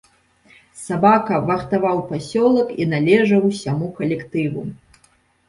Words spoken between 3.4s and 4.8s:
усяму калектыву.